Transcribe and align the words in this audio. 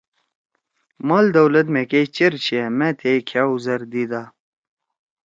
مال 1.07 1.25
دولت 1.37 1.65
مھیکش 1.73 2.05
چیر 2.15 2.33
چھیا 2.43 2.63
ما 2.77 2.87
تھیئے 2.97 3.17
کھیأو 3.27 3.55
زر 3.65 3.81
دیدا۔ 3.91 4.21